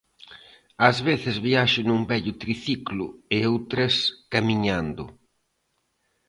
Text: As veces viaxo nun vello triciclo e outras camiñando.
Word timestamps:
As 0.89 0.97
veces 1.07 1.35
viaxo 1.47 1.81
nun 1.85 2.01
vello 2.11 2.33
triciclo 2.43 3.05
e 3.37 3.37
outras 3.53 3.95
camiñando. 4.33 5.05